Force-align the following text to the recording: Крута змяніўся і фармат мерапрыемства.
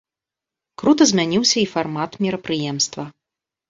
Крута 0.83 1.03
змяніўся 1.13 1.57
і 1.63 1.69
фармат 1.77 2.11
мерапрыемства. 2.27 3.03